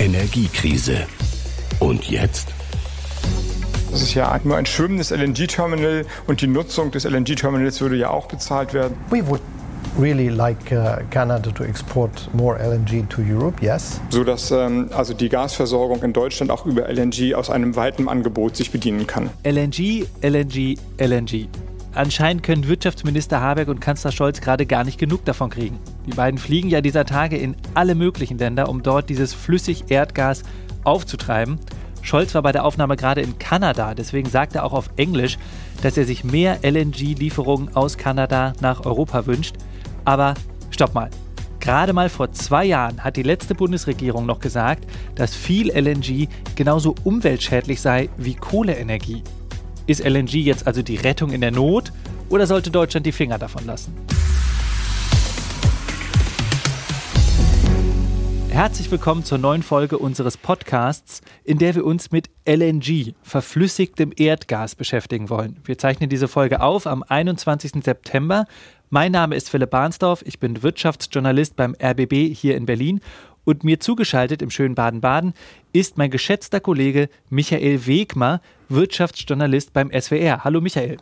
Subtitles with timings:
[0.00, 1.08] Energiekrise.
[1.80, 2.48] Und jetzt?
[3.90, 8.26] Das ist ja nur ein schwimmendes LNG-Terminal und die Nutzung des LNG-Terminals würde ja auch
[8.26, 8.96] bezahlt werden.
[9.10, 9.40] We would
[9.98, 14.00] really like uh, Canada to export more LNG to Europe, yes.
[14.10, 18.54] So dass ähm, also die Gasversorgung in Deutschland auch über LNG aus einem weiten Angebot
[18.54, 19.30] sich bedienen kann.
[19.42, 21.48] LNG, LNG, LNG.
[21.98, 25.80] Anscheinend können Wirtschaftsminister Habeck und Kanzler Scholz gerade gar nicht genug davon kriegen.
[26.06, 30.44] Die beiden fliegen ja dieser Tage in alle möglichen Länder, um dort dieses Flüssig-Erdgas
[30.84, 31.58] aufzutreiben.
[32.00, 35.38] Scholz war bei der Aufnahme gerade in Kanada, deswegen sagt er auch auf Englisch,
[35.82, 39.56] dass er sich mehr LNG-Lieferungen aus Kanada nach Europa wünscht.
[40.04, 40.34] Aber
[40.70, 41.10] stopp mal.
[41.58, 46.94] Gerade mal vor zwei Jahren hat die letzte Bundesregierung noch gesagt, dass viel LNG genauso
[47.02, 49.24] umweltschädlich sei wie Kohleenergie.
[49.88, 51.92] Ist LNG jetzt also die Rettung in der Not
[52.28, 53.96] oder sollte Deutschland die Finger davon lassen?
[58.50, 64.74] Herzlich willkommen zur neuen Folge unseres Podcasts, in der wir uns mit LNG, verflüssigtem Erdgas,
[64.74, 65.56] beschäftigen wollen.
[65.64, 67.82] Wir zeichnen diese Folge auf am 21.
[67.82, 68.44] September.
[68.90, 73.00] Mein Name ist Philipp Barnsdorf, ich bin Wirtschaftsjournalist beim RBB hier in Berlin
[73.48, 75.32] und mir zugeschaltet im schönen Baden-Baden
[75.72, 80.44] ist mein geschätzter Kollege Michael Wegmer, Wirtschaftsjournalist beim SWR.
[80.44, 80.96] Hallo Michael.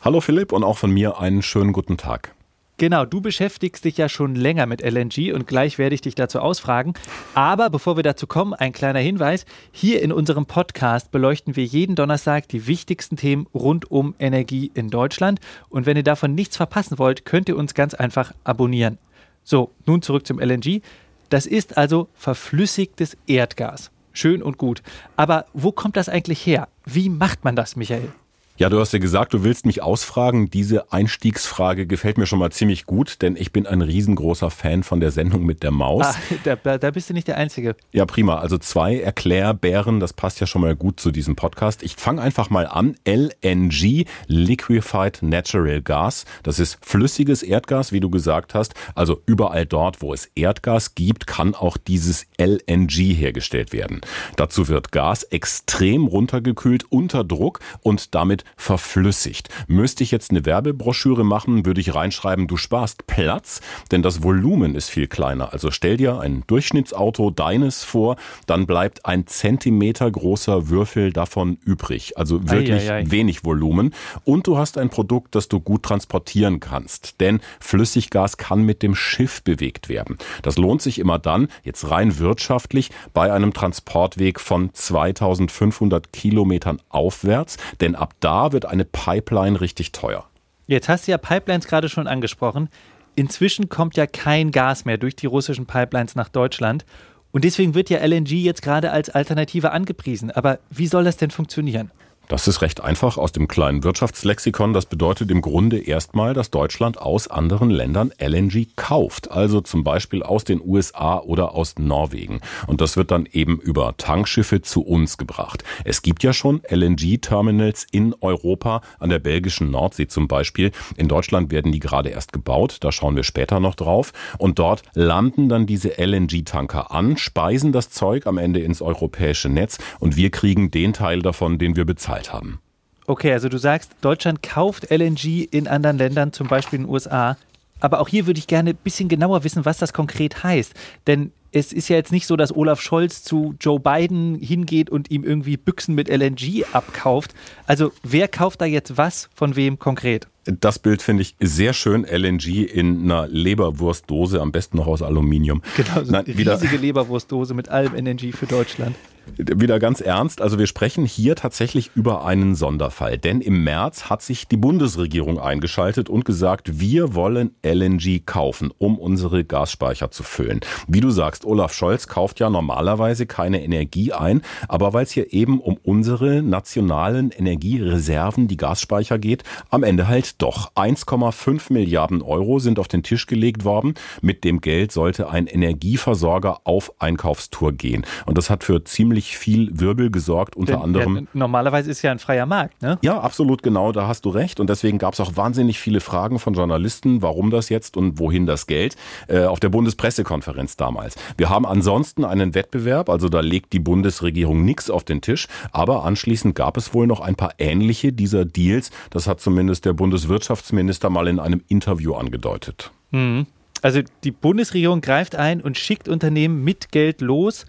[0.00, 2.34] Hallo Philipp und auch von mir einen schönen guten Tag.
[2.78, 6.40] Genau, du beschäftigst dich ja schon länger mit LNG und gleich werde ich dich dazu
[6.40, 6.94] ausfragen.
[7.34, 9.44] Aber bevor wir dazu kommen, ein kleiner Hinweis.
[9.70, 14.90] Hier in unserem Podcast beleuchten wir jeden Donnerstag die wichtigsten Themen rund um Energie in
[14.90, 15.38] Deutschland.
[15.68, 18.98] Und wenn ihr davon nichts verpassen wollt, könnt ihr uns ganz einfach abonnieren.
[19.44, 20.80] So, nun zurück zum LNG.
[21.28, 23.92] Das ist also verflüssigtes Erdgas.
[24.12, 24.82] Schön und gut.
[25.16, 26.68] Aber wo kommt das eigentlich her?
[26.84, 28.12] Wie macht man das, Michael?
[28.58, 30.50] Ja, du hast ja gesagt, du willst mich ausfragen.
[30.50, 35.00] Diese Einstiegsfrage gefällt mir schon mal ziemlich gut, denn ich bin ein riesengroßer Fan von
[35.00, 36.04] der Sendung mit der Maus.
[36.04, 36.16] Ah,
[36.62, 37.76] da, da, bist du nicht der Einzige.
[37.92, 38.40] Ja, prima.
[38.40, 41.82] Also zwei Erklärbären, das passt ja schon mal gut zu diesem Podcast.
[41.82, 42.94] Ich fange einfach mal an.
[43.06, 46.26] LNG, Liquefied Natural Gas.
[46.42, 48.74] Das ist flüssiges Erdgas, wie du gesagt hast.
[48.94, 54.02] Also überall dort, wo es Erdgas gibt, kann auch dieses LNG hergestellt werden.
[54.36, 59.48] Dazu wird Gas extrem runtergekühlt unter Druck und damit verflüssigt.
[59.66, 63.60] Müsste ich jetzt eine Werbebroschüre machen, würde ich reinschreiben, du sparst Platz,
[63.90, 65.52] denn das Volumen ist viel kleiner.
[65.52, 68.16] Also stell dir ein Durchschnittsauto deines vor,
[68.46, 72.16] dann bleibt ein Zentimeter großer Würfel davon übrig.
[72.16, 73.10] Also wirklich ei, ei, ei.
[73.10, 73.94] wenig Volumen.
[74.24, 77.20] Und du hast ein Produkt, das du gut transportieren kannst.
[77.20, 80.18] Denn Flüssiggas kann mit dem Schiff bewegt werden.
[80.42, 87.56] Das lohnt sich immer dann, jetzt rein wirtschaftlich, bei einem Transportweg von 2500 Kilometern aufwärts.
[87.80, 90.24] Denn ab da da wird eine Pipeline richtig teuer.
[90.66, 92.70] Jetzt hast du ja Pipelines gerade schon angesprochen.
[93.14, 96.86] Inzwischen kommt ja kein Gas mehr durch die russischen Pipelines nach Deutschland.
[97.30, 100.30] Und deswegen wird ja LNG jetzt gerade als Alternative angepriesen.
[100.30, 101.90] Aber wie soll das denn funktionieren?
[102.28, 104.72] Das ist recht einfach aus dem kleinen Wirtschaftslexikon.
[104.72, 109.30] Das bedeutet im Grunde erstmal, dass Deutschland aus anderen Ländern LNG kauft.
[109.30, 112.40] Also zum Beispiel aus den USA oder aus Norwegen.
[112.66, 115.64] Und das wird dann eben über Tankschiffe zu uns gebracht.
[115.84, 120.70] Es gibt ja schon LNG-Terminals in Europa, an der belgischen Nordsee zum Beispiel.
[120.96, 122.78] In Deutschland werden die gerade erst gebaut.
[122.80, 124.12] Da schauen wir später noch drauf.
[124.38, 129.78] Und dort landen dann diese LNG-Tanker an, speisen das Zeug am Ende ins europäische Netz
[129.98, 132.60] und wir kriegen den Teil davon, den wir bezahlen bezahlt haben.
[133.06, 137.36] Okay, also du sagst, Deutschland kauft LNG in anderen Ländern, zum Beispiel in den USA.
[137.80, 140.72] Aber auch hier würde ich gerne ein bisschen genauer wissen, was das konkret heißt.
[141.08, 145.10] Denn es ist ja jetzt nicht so, dass Olaf Scholz zu Joe Biden hingeht und
[145.10, 147.34] ihm irgendwie Büchsen mit LNG abkauft.
[147.66, 150.28] Also wer kauft da jetzt was von wem konkret?
[150.44, 152.04] Das Bild finde ich sehr schön.
[152.04, 155.60] LNG in einer Leberwurstdose, am besten noch aus Aluminium.
[155.76, 158.96] Genau, so eine Nein, riesige Leberwurstdose mit allem LNG für Deutschland.
[159.36, 164.20] Wieder ganz ernst, also wir sprechen hier tatsächlich über einen Sonderfall, denn im März hat
[164.20, 170.60] sich die Bundesregierung eingeschaltet und gesagt, wir wollen LNG kaufen, um unsere Gasspeicher zu füllen.
[170.86, 175.32] Wie du sagst, Olaf Scholz kauft ja normalerweise keine Energie ein, aber weil es hier
[175.32, 180.72] eben um unsere nationalen Energiereserven, die Gasspeicher geht, am Ende halt doch.
[180.74, 183.94] 1,5 Milliarden Euro sind auf den Tisch gelegt worden.
[184.20, 188.04] Mit dem Geld sollte ein Energieversorger auf Einkaufstour gehen.
[188.26, 191.16] Und das hat für ziemlich ziemlich viel Wirbel gesorgt, unter Denn, anderem.
[191.16, 192.98] Ja, normalerweise ist ja ein freier Markt, ne?
[193.02, 194.58] Ja, absolut genau, da hast du recht.
[194.58, 198.46] Und deswegen gab es auch wahnsinnig viele Fragen von Journalisten, warum das jetzt und wohin
[198.46, 198.96] das Geld,
[199.28, 201.16] äh, auf der Bundespressekonferenz damals.
[201.36, 206.04] Wir haben ansonsten einen Wettbewerb, also da legt die Bundesregierung nichts auf den Tisch, aber
[206.04, 208.90] anschließend gab es wohl noch ein paar ähnliche dieser Deals.
[209.10, 212.92] Das hat zumindest der Bundeswirtschaftsminister mal in einem Interview angedeutet.
[213.10, 213.46] Mhm.
[213.82, 217.66] Also die Bundesregierung greift ein und schickt Unternehmen mit Geld los.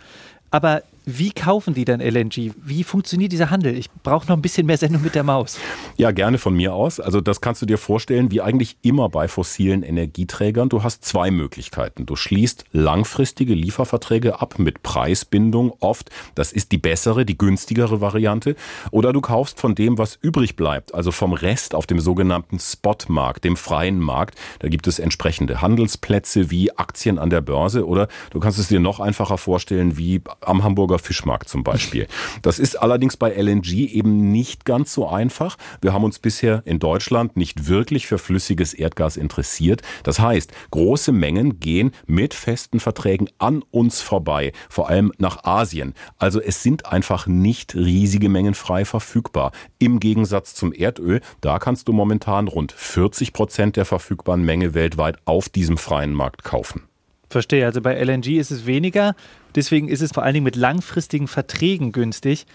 [0.51, 2.52] Aber wie kaufen die dann LNG?
[2.64, 3.78] Wie funktioniert dieser Handel?
[3.78, 5.60] Ich brauche noch ein bisschen mehr Sendung mit der Maus.
[5.98, 7.00] Ja, gerne von mir aus.
[7.00, 10.70] Also das kannst du dir vorstellen, wie eigentlich immer bei fossilen Energieträgern.
[10.70, 12.06] Du hast zwei Möglichkeiten.
[12.06, 16.10] Du schließt langfristige Lieferverträge ab mit Preisbindung oft.
[16.36, 18.56] Das ist die bessere, die günstigere Variante.
[18.92, 23.44] Oder du kaufst von dem, was übrig bleibt, also vom Rest auf dem sogenannten Spotmarkt,
[23.44, 24.40] dem freien Markt.
[24.60, 28.80] Da gibt es entsprechende Handelsplätze wie Aktien an der Börse oder du kannst es dir
[28.80, 32.07] noch einfacher vorstellen wie am Hamburger Hamburger Fischmarkt zum Beispiel.
[32.42, 35.57] Das ist allerdings bei LNG eben nicht ganz so einfach.
[35.81, 39.81] Wir haben uns bisher in Deutschland nicht wirklich für flüssiges Erdgas interessiert.
[40.04, 45.94] Das heißt, große Mengen gehen mit festen Verträgen an uns vorbei, vor allem nach Asien.
[46.18, 49.51] Also es sind einfach nicht riesige Mengen frei verfügbar.
[49.80, 55.18] Im Gegensatz zum Erdöl, da kannst du momentan rund 40 Prozent der verfügbaren Menge weltweit
[55.25, 56.93] auf diesem freien Markt kaufen.
[57.33, 59.15] Verstehe, also bei LNG ist es weniger.
[59.56, 62.45] Deswegen ist es vor allen Dingen mit langfristigen Verträgen günstig.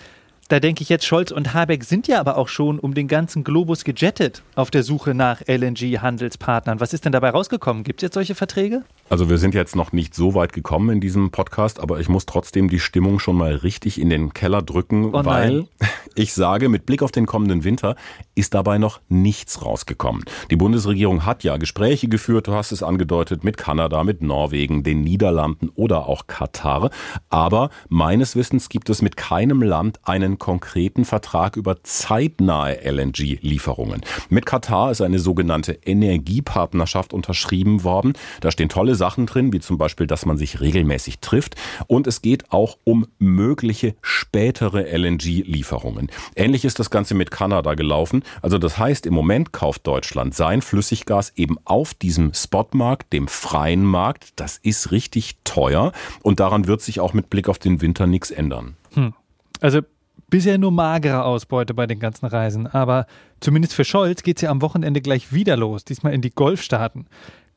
[0.48, 3.44] Da denke ich jetzt, Scholz und Habeck sind ja aber auch schon um den ganzen
[3.44, 6.80] Globus gejettet auf der Suche nach LNG-Handelspartnern.
[6.80, 7.84] Was ist denn dabei rausgekommen?
[7.84, 8.82] Gibt es jetzt solche Verträge?
[9.10, 12.24] Also wir sind jetzt noch nicht so weit gekommen in diesem Podcast, aber ich muss
[12.24, 15.66] trotzdem die Stimmung schon mal richtig in den Keller drücken, oh weil
[16.14, 17.94] ich sage, mit Blick auf den kommenden Winter
[18.34, 20.24] ist dabei noch nichts rausgekommen.
[20.50, 25.02] Die Bundesregierung hat ja Gespräche geführt, du hast es angedeutet, mit Kanada, mit Norwegen, den
[25.02, 26.90] Niederlanden oder auch Katar.
[27.28, 34.02] Aber meines Wissens gibt es mit keinem Land einen konkreten Vertrag über zeitnahe LNG-Lieferungen.
[34.28, 38.14] Mit Katar ist eine sogenannte Energiepartnerschaft unterschrieben worden.
[38.40, 41.56] Da stehen tolle Sachen drin, wie zum Beispiel, dass man sich regelmäßig trifft.
[41.86, 46.10] Und es geht auch um mögliche spätere LNG-Lieferungen.
[46.34, 48.22] Ähnlich ist das Ganze mit Kanada gelaufen.
[48.42, 53.84] Also das heißt, im Moment kauft Deutschland sein Flüssiggas eben auf diesem Spotmarkt, dem freien
[53.84, 54.32] Markt.
[54.36, 55.92] Das ist richtig teuer
[56.22, 58.76] und daran wird sich auch mit Blick auf den Winter nichts ändern.
[58.94, 59.14] Hm.
[59.60, 59.80] Also
[60.30, 63.06] Bisher nur magere Ausbeute bei den ganzen Reisen, aber
[63.40, 67.06] zumindest für Scholz geht es ja am Wochenende gleich wieder los, diesmal in die Golfstaaten.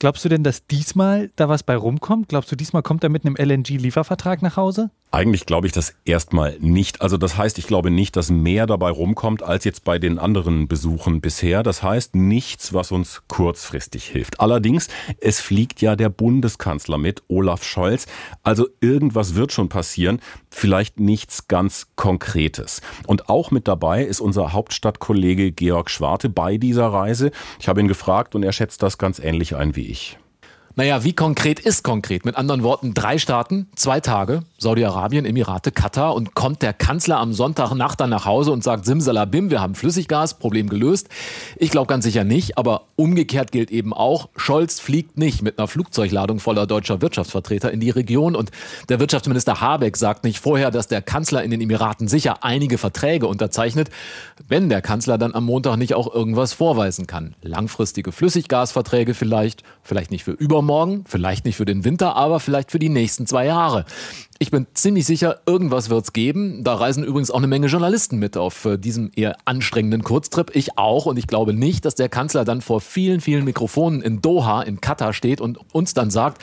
[0.02, 2.28] Glaubst du denn, dass diesmal da was bei rumkommt?
[2.28, 4.90] Glaubst du, diesmal kommt er mit einem LNG-Liefervertrag nach Hause?
[5.14, 7.02] Eigentlich glaube ich das erstmal nicht.
[7.02, 10.70] Also das heißt, ich glaube nicht, dass mehr dabei rumkommt als jetzt bei den anderen
[10.70, 11.64] Besuchen bisher.
[11.64, 14.40] Das heißt nichts, was uns kurzfristig hilft.
[14.40, 14.88] Allerdings,
[15.20, 18.08] es fliegt ja der Bundeskanzler mit, Olaf Scholz.
[18.42, 20.22] Also irgendwas wird schon passieren.
[20.50, 22.82] Vielleicht nichts ganz Konkretes.
[23.06, 27.32] Und auch mit dabei ist unser Hauptstadtkollege Georg Schwarte bei dieser Reise.
[27.60, 30.21] Ich habe ihn gefragt und er schätzt das ganz ähnlich ein wie ich ich.
[30.76, 32.24] Naja, wie konkret ist konkret?
[32.24, 37.34] Mit anderen Worten, drei Staaten, zwei Tage, Saudi-Arabien, Emirate, Katar und kommt der Kanzler am
[37.34, 41.10] Sonntagnacht dann nach Hause und sagt, Simsalabim, wir haben Flüssiggas, Problem gelöst.
[41.58, 45.68] Ich glaube ganz sicher nicht, aber umgekehrt gilt eben auch, Scholz fliegt nicht mit einer
[45.68, 48.52] Flugzeugladung voller deutscher Wirtschaftsvertreter in die Region und
[48.88, 53.28] der Wirtschaftsminister Habeck sagt nicht vorher, dass der Kanzler in den Emiraten sicher einige Verträge
[53.28, 53.90] unterzeichnet,
[54.48, 57.36] wenn der Kanzler dann am Montag nicht auch irgendwas vorweisen kann.
[57.42, 62.80] Langfristige Flüssiggasverträge vielleicht, vielleicht nicht für übermorgen, vielleicht nicht für den Winter, aber vielleicht für
[62.80, 63.86] die nächsten zwei Jahre.
[64.38, 66.64] Ich bin ziemlich sicher, irgendwas wird es geben.
[66.64, 70.56] Da reisen übrigens auch eine Menge Journalisten mit auf äh, diesem eher anstrengenden Kurztrip.
[70.56, 71.06] Ich auch.
[71.06, 74.82] Und ich glaube nicht, dass der Kanzler dann vor vielen, vielen Mikrofonen in Doha, in
[74.82, 76.42] Katar steht und uns dann sagt,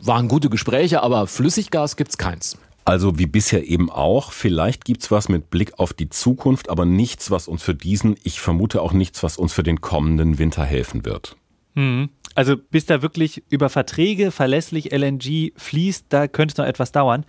[0.00, 2.58] waren gute Gespräche, aber Flüssiggas gibt's keins.
[2.84, 7.30] Also wie bisher eben auch, vielleicht gibt's was mit Blick auf die Zukunft, aber nichts,
[7.30, 11.04] was uns für diesen, ich vermute auch nichts, was uns für den kommenden Winter helfen
[11.04, 11.36] wird.
[11.74, 12.10] Mhm.
[12.34, 17.24] Also bis da wirklich über Verträge verlässlich LNG fließt, da könnte es noch etwas dauern.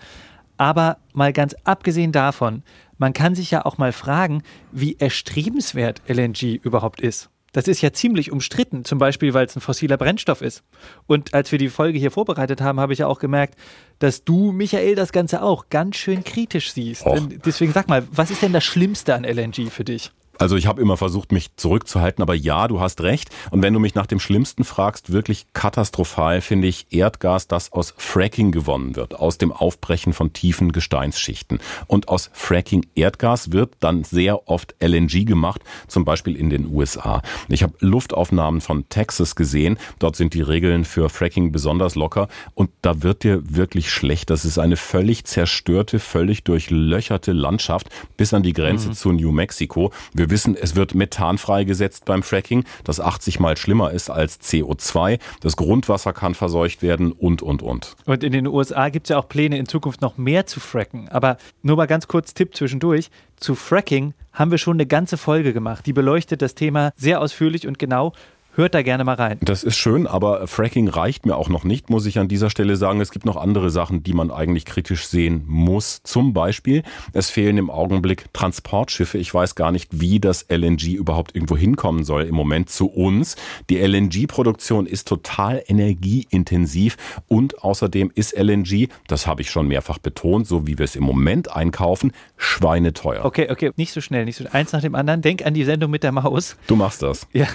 [0.57, 2.63] Aber mal ganz abgesehen davon,
[2.98, 7.29] man kann sich ja auch mal fragen, wie erstrebenswert LNG überhaupt ist.
[7.53, 10.63] Das ist ja ziemlich umstritten, zum Beispiel, weil es ein fossiler Brennstoff ist.
[11.05, 13.55] Und als wir die Folge hier vorbereitet haben, habe ich ja auch gemerkt,
[14.00, 17.05] dass du, Michael, das Ganze auch ganz schön kritisch siehst.
[17.45, 20.12] Deswegen sag mal, was ist denn das Schlimmste an LNG für dich?
[20.39, 23.29] Also ich habe immer versucht, mich zurückzuhalten, aber ja, du hast recht.
[23.51, 27.93] Und wenn du mich nach dem Schlimmsten fragst, wirklich katastrophal finde ich Erdgas, das aus
[27.97, 31.59] Fracking gewonnen wird, aus dem Aufbrechen von tiefen Gesteinsschichten.
[31.87, 37.21] Und aus Fracking Erdgas wird dann sehr oft LNG gemacht, zum Beispiel in den USA.
[37.47, 39.77] Ich habe Luftaufnahmen von Texas gesehen.
[39.99, 42.27] Dort sind die Regeln für Fracking besonders locker.
[42.55, 44.29] Und da wird dir wirklich schlecht.
[44.29, 48.93] Das ist eine völlig zerstörte, völlig durchlöcherte Landschaft bis an die Grenze mhm.
[48.93, 49.91] zu New Mexico.
[50.13, 54.39] Wir wir wissen, es wird Methan freigesetzt beim Fracking, das 80 mal schlimmer ist als
[54.39, 55.20] CO2.
[55.42, 57.98] Das Grundwasser kann verseucht werden und, und, und.
[58.06, 61.10] Und in den USA gibt es ja auch Pläne, in Zukunft noch mehr zu fracken.
[61.10, 63.12] Aber nur mal ganz kurz Tipp zwischendurch.
[63.36, 65.86] Zu Fracking haben wir schon eine ganze Folge gemacht.
[65.86, 68.13] Die beleuchtet das Thema sehr ausführlich und genau.
[68.55, 69.39] Hört da gerne mal rein.
[69.41, 72.75] Das ist schön, aber Fracking reicht mir auch noch nicht, muss ich an dieser Stelle
[72.75, 73.01] sagen.
[73.01, 76.03] Es gibt noch andere Sachen, die man eigentlich kritisch sehen muss.
[76.03, 76.83] Zum Beispiel,
[77.13, 79.17] es fehlen im Augenblick Transportschiffe.
[79.17, 83.38] Ich weiß gar nicht, wie das LNG überhaupt irgendwo hinkommen soll im Moment zu uns.
[83.72, 90.45] Die LNG-Produktion ist total energieintensiv und außerdem ist LNG, das habe ich schon mehrfach betont,
[90.45, 93.25] so wie wir es im Moment einkaufen, schweineteuer.
[93.25, 94.53] Okay, okay, nicht so schnell, nicht so schnell.
[94.53, 95.24] Eins nach dem anderen.
[95.24, 96.55] Denk an die Sendung mit der Maus.
[96.67, 97.27] Du machst das.
[97.33, 97.48] Ja.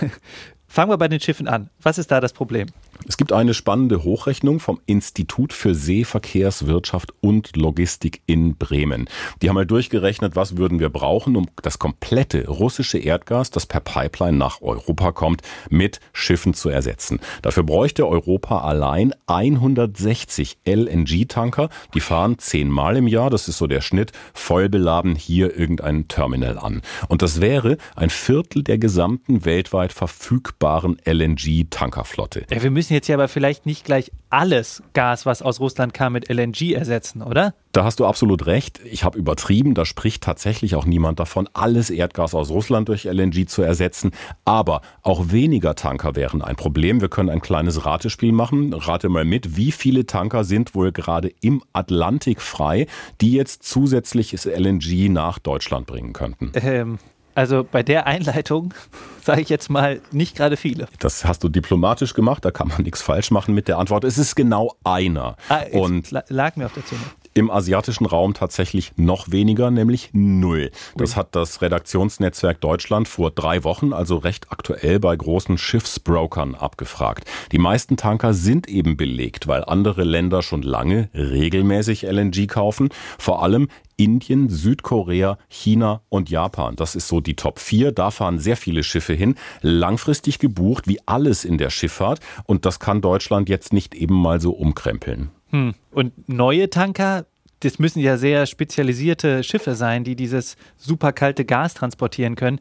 [0.70, 1.70] Fangen wir bei den Schiffen an.
[1.82, 2.68] Was ist da das Problem?
[3.06, 9.08] Es gibt eine spannende Hochrechnung vom Institut für Seeverkehrswirtschaft und Logistik in Bremen.
[9.40, 13.80] Die haben mal durchgerechnet, was würden wir brauchen, um das komplette russische Erdgas, das per
[13.80, 17.20] Pipeline nach Europa kommt, mit Schiffen zu ersetzen.
[17.40, 21.70] Dafür bräuchte Europa allein 160 LNG-Tanker.
[21.94, 26.58] Die fahren zehnmal im Jahr, das ist so der Schnitt, voll beladen hier irgendein Terminal
[26.58, 26.82] an.
[27.08, 32.46] Und das wäre ein Viertel der gesamten weltweit verfügbaren LNG-Tankerflotte.
[32.50, 36.12] Ja, wir müssen jetzt ja aber vielleicht nicht gleich alles Gas, was aus Russland kam,
[36.12, 37.54] mit LNG ersetzen, oder?
[37.72, 38.80] Da hast du absolut recht.
[38.84, 39.74] Ich habe übertrieben.
[39.74, 44.10] Da spricht tatsächlich auch niemand davon, alles Erdgas aus Russland durch LNG zu ersetzen.
[44.44, 47.00] Aber auch weniger Tanker wären ein Problem.
[47.00, 48.74] Wir können ein kleines Ratespiel machen.
[48.74, 52.86] Rate mal mit, wie viele Tanker sind wohl gerade im Atlantik frei,
[53.20, 56.52] die jetzt zusätzliches LNG nach Deutschland bringen könnten?
[56.54, 56.98] Ähm,
[57.38, 58.74] also bei der Einleitung
[59.22, 60.88] sage ich jetzt mal nicht gerade viele.
[60.98, 64.02] Das hast du diplomatisch gemacht, da kann man nichts falsch machen mit der Antwort.
[64.02, 65.36] Es ist genau einer.
[65.48, 67.02] Ah, und lag mir auf der Zunge.
[67.34, 70.70] Im asiatischen Raum tatsächlich noch weniger, nämlich null.
[70.96, 77.24] Das hat das Redaktionsnetzwerk Deutschland vor drei Wochen, also recht aktuell, bei großen Schiffsbrokern abgefragt.
[77.52, 82.88] Die meisten Tanker sind eben belegt, weil andere Länder schon lange regelmäßig LNG kaufen.
[83.18, 83.68] Vor allem
[83.98, 86.76] Indien, Südkorea, China und Japan.
[86.76, 87.92] Das ist so die Top 4.
[87.92, 89.34] Da fahren sehr viele Schiffe hin.
[89.60, 92.20] Langfristig gebucht, wie alles in der Schifffahrt.
[92.44, 95.30] Und das kann Deutschland jetzt nicht eben mal so umkrempeln.
[95.50, 95.74] Hm.
[95.90, 97.26] Und neue Tanker,
[97.60, 102.60] das müssen ja sehr spezialisierte Schiffe sein, die dieses super kalte Gas transportieren können.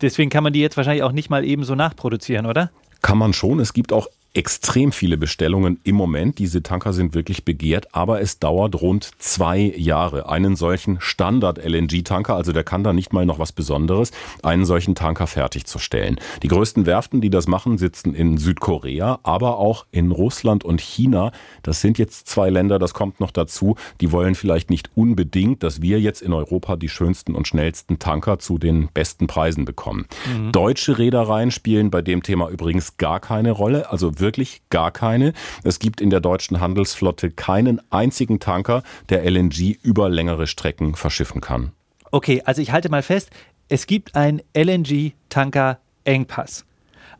[0.00, 2.70] Deswegen kann man die jetzt wahrscheinlich auch nicht mal ebenso nachproduzieren, oder?
[3.02, 3.60] Kann man schon.
[3.60, 6.38] Es gibt auch extrem viele Bestellungen im Moment.
[6.38, 12.52] Diese Tanker sind wirklich begehrt, aber es dauert rund zwei Jahre, einen solchen Standard-LNG-Tanker, also
[12.52, 14.12] der kann da nicht mal noch was Besonderes,
[14.42, 16.20] einen solchen Tanker fertigzustellen.
[16.42, 21.32] Die größten Werften, die das machen, sitzen in Südkorea, aber auch in Russland und China.
[21.62, 23.76] Das sind jetzt zwei Länder, das kommt noch dazu.
[24.02, 28.38] Die wollen vielleicht nicht unbedingt, dass wir jetzt in Europa die schönsten und schnellsten Tanker
[28.38, 30.06] zu den besten Preisen bekommen.
[30.26, 30.52] Mhm.
[30.52, 33.90] Deutsche Reedereien spielen bei dem Thema übrigens gar keine Rolle.
[33.90, 35.32] Also wirklich gar keine.
[35.62, 41.40] Es gibt in der deutschen Handelsflotte keinen einzigen Tanker, der LNG über längere Strecken verschiffen
[41.40, 41.70] kann.
[42.10, 43.30] Okay, also ich halte mal fest,
[43.68, 46.64] es gibt einen LNG-Tanker-Engpass.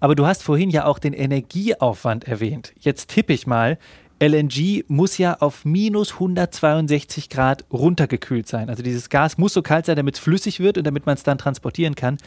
[0.00, 2.72] Aber du hast vorhin ja auch den Energieaufwand erwähnt.
[2.80, 3.78] Jetzt tippe ich mal,
[4.20, 8.68] LNG muss ja auf minus 162 Grad runtergekühlt sein.
[8.70, 11.22] Also dieses Gas muss so kalt sein, damit es flüssig wird und damit man es
[11.22, 12.18] dann transportieren kann.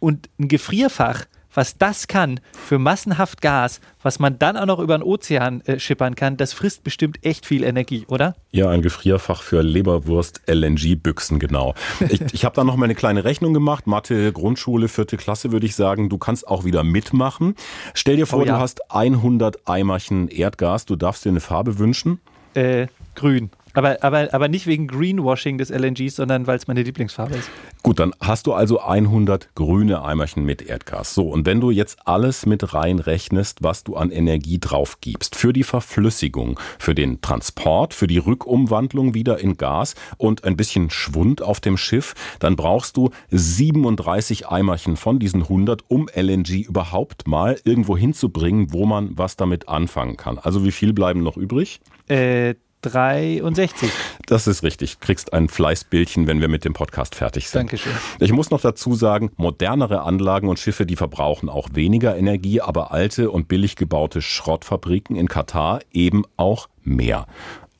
[0.00, 1.24] Und ein Gefrierfach
[1.58, 5.80] was das kann für massenhaft Gas, was man dann auch noch über den Ozean äh,
[5.80, 8.36] schippern kann, das frisst bestimmt echt viel Energie, oder?
[8.52, 11.74] Ja, ein Gefrierfach für Leberwurst-LNG-Büchsen, genau.
[12.08, 13.88] Ich, ich habe da noch mal eine kleine Rechnung gemacht.
[13.88, 16.08] Mathe, Grundschule, vierte Klasse, würde ich sagen.
[16.08, 17.56] Du kannst auch wieder mitmachen.
[17.92, 18.54] Stell dir vor, oh, ja.
[18.54, 20.86] du hast 100 Eimerchen Erdgas.
[20.86, 22.20] Du darfst dir eine Farbe wünschen.
[22.54, 22.86] Äh,
[23.16, 23.50] grün.
[23.78, 27.48] Aber, aber, aber nicht wegen Greenwashing des LNGs, sondern weil es meine Lieblingsfarbe ist.
[27.84, 31.14] Gut, dann hast du also 100 grüne Eimerchen mit Erdgas.
[31.14, 35.52] So, und wenn du jetzt alles mit reinrechnest, was du an Energie drauf gibst, für
[35.52, 41.40] die Verflüssigung, für den Transport, für die Rückumwandlung wieder in Gas und ein bisschen Schwund
[41.40, 47.60] auf dem Schiff, dann brauchst du 37 Eimerchen von diesen 100, um LNG überhaupt mal
[47.62, 50.36] irgendwo hinzubringen, wo man was damit anfangen kann.
[50.36, 51.80] Also wie viel bleiben noch übrig?
[52.08, 53.90] Äh, 63.
[54.26, 55.00] Das ist richtig.
[55.00, 57.60] Kriegst ein Fleißbildchen, wenn wir mit dem Podcast fertig sind.
[57.60, 57.92] Dankeschön.
[58.20, 62.92] Ich muss noch dazu sagen, modernere Anlagen und Schiffe, die verbrauchen auch weniger Energie, aber
[62.92, 67.26] alte und billig gebaute Schrottfabriken in Katar eben auch mehr.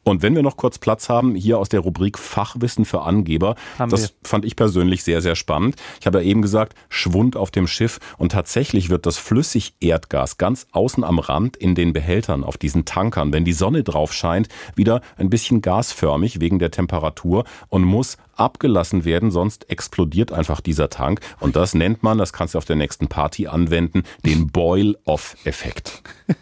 [0.08, 3.90] Und wenn wir noch kurz Platz haben, hier aus der Rubrik Fachwissen für Angeber, haben
[3.90, 4.08] das wir.
[4.22, 5.76] fand ich persönlich sehr, sehr spannend.
[6.00, 10.66] Ich habe ja eben gesagt, Schwund auf dem Schiff und tatsächlich wird das Flüssigerdgas ganz
[10.72, 15.02] außen am Rand in den Behältern auf diesen Tankern, wenn die Sonne drauf scheint, wieder
[15.18, 21.20] ein bisschen gasförmig wegen der Temperatur und muss abgelassen werden, sonst explodiert einfach dieser Tank.
[21.38, 26.02] Und das nennt man, das kannst du auf der nächsten Party anwenden, den Boil-Off-Effekt.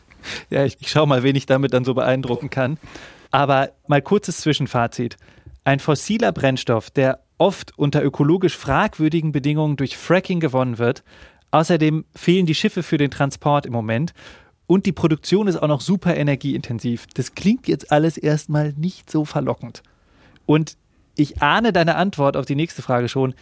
[0.50, 2.78] Ja, ich, ich schau mal, wen ich damit dann so beeindrucken kann.
[3.36, 5.16] Aber mal kurzes Zwischenfazit.
[5.64, 11.02] Ein fossiler Brennstoff, der oft unter ökologisch fragwürdigen Bedingungen durch Fracking gewonnen wird,
[11.56, 14.12] Außerdem fehlen die Schiffe für den Transport im Moment.
[14.66, 17.06] Und die Produktion ist auch noch super energieintensiv.
[17.14, 19.82] Das klingt jetzt alles erstmal nicht so verlockend.
[20.44, 20.76] Und
[21.16, 23.34] ich ahne deine Antwort auf die nächste Frage schon.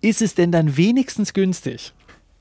[0.00, 1.94] Ist es denn dann wenigstens günstig?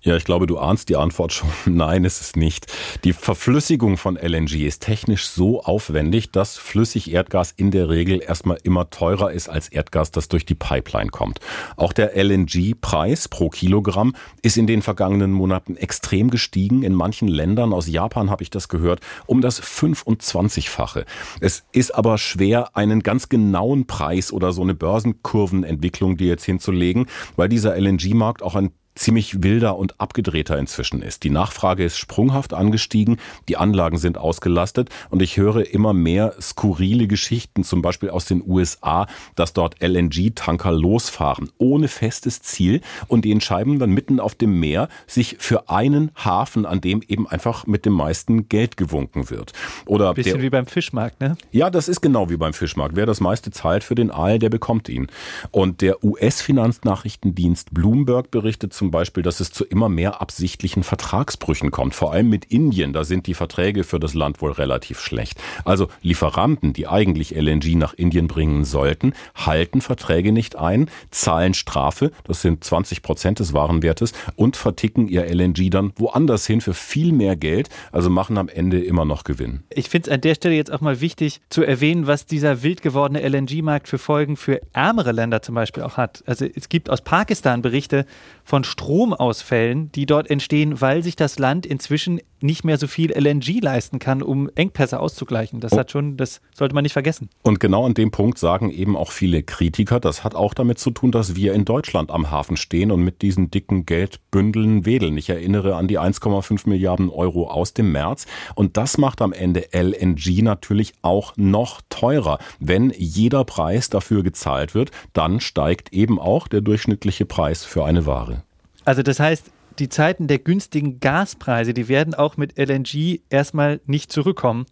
[0.07, 1.49] Ja, ich glaube, du ahnst die Antwort schon.
[1.65, 2.67] Nein, ist es nicht.
[3.03, 8.89] Die Verflüssigung von LNG ist technisch so aufwendig, dass Flüssigerdgas in der Regel erstmal immer
[8.89, 11.41] teurer ist als Erdgas, das durch die Pipeline kommt.
[11.75, 16.83] Auch der LNG-Preis pro Kilogramm ist in den vergangenen Monaten extrem gestiegen.
[16.83, 21.03] In manchen Ländern, aus Japan habe ich das gehört, um das 25-fache.
[21.41, 27.07] Es ist aber schwer, einen ganz genauen Preis oder so eine Börsenkurvenentwicklung dir jetzt hinzulegen,
[27.35, 31.23] weil dieser LNG-Markt auch ein ziemlich wilder und abgedrehter inzwischen ist.
[31.23, 37.07] Die Nachfrage ist sprunghaft angestiegen, die Anlagen sind ausgelastet und ich höre immer mehr skurrile
[37.07, 43.31] Geschichten, zum Beispiel aus den USA, dass dort LNG-Tanker losfahren, ohne festes Ziel und die
[43.31, 47.85] entscheiden dann mitten auf dem Meer sich für einen Hafen, an dem eben einfach mit
[47.85, 49.53] dem meisten Geld gewunken wird.
[49.85, 51.37] Oder Bisschen der, wie beim Fischmarkt, ne?
[51.51, 52.95] Ja, das ist genau wie beim Fischmarkt.
[52.95, 55.07] Wer das meiste zahlt für den Aal, der bekommt ihn.
[55.51, 61.71] Und der US-Finanznachrichtendienst Bloomberg berichtet zum zum Beispiel, dass es zu immer mehr absichtlichen Vertragsbrüchen
[61.71, 61.93] kommt.
[61.93, 65.41] Vor allem mit Indien, da sind die Verträge für das Land wohl relativ schlecht.
[65.65, 72.11] Also Lieferanten, die eigentlich LNG nach Indien bringen sollten, halten Verträge nicht ein, zahlen Strafe,
[72.23, 77.11] das sind 20 Prozent des Warenwertes, und verticken ihr LNG dann woanders hin für viel
[77.11, 79.63] mehr Geld, also machen am Ende immer noch Gewinn.
[79.69, 82.81] Ich finde es an der Stelle jetzt auch mal wichtig zu erwähnen, was dieser wild
[82.81, 86.23] gewordene LNG-Markt für Folgen für ärmere Länder zum Beispiel auch hat.
[86.25, 88.05] Also es gibt aus Pakistan Berichte
[88.45, 93.59] von Stromausfällen, die dort entstehen, weil sich das Land inzwischen nicht mehr so viel LNG
[93.59, 95.59] leisten kann, um Engpässe auszugleichen.
[95.59, 95.77] Das oh.
[95.79, 97.29] hat schon, das sollte man nicht vergessen.
[97.41, 100.91] Und genau an dem Punkt sagen eben auch viele Kritiker, das hat auch damit zu
[100.91, 105.17] tun, dass wir in Deutschland am Hafen stehen und mit diesen dicken Geldbündeln wedeln.
[105.17, 108.27] Ich erinnere an die 1,5 Milliarden Euro aus dem März.
[108.53, 112.37] Und das macht am Ende LNG natürlich auch noch teurer.
[112.59, 118.05] Wenn jeder Preis dafür gezahlt wird, dann steigt eben auch der durchschnittliche Preis für eine
[118.05, 118.43] Ware.
[118.87, 124.13] Also das heißt, die Zeiten der günstigen Gaspreise, die werden auch mit LNG erstmal nicht
[124.13, 124.65] zurückkommen.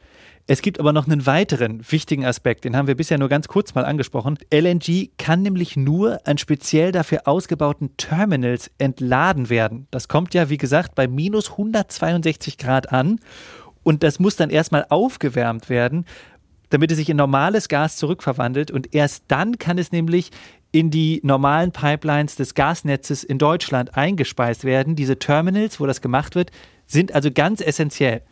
[0.47, 3.75] Es gibt aber noch einen weiteren wichtigen Aspekt, den haben wir bisher nur ganz kurz
[3.75, 4.37] mal angesprochen.
[4.53, 9.87] LNG kann nämlich nur an speziell dafür ausgebauten Terminals entladen werden.
[9.91, 13.19] Das kommt ja, wie gesagt, bei minus 162 Grad an
[13.83, 16.05] und das muss dann erstmal aufgewärmt werden,
[16.69, 20.31] damit es sich in normales Gas zurückverwandelt und erst dann kann es nämlich
[20.75, 24.97] in die normalen Pipelines des Gasnetzes in Deutschland eingespeist werden.
[24.97, 26.51] Diese Terminals, wo das gemacht wird,
[26.85, 28.23] sind also ganz essentiell.